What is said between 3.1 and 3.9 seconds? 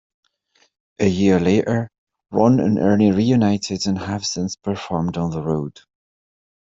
reunited